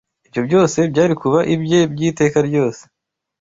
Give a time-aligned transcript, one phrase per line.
[0.27, 2.81] ibyo byose byari kuba ibye by’iteka ryose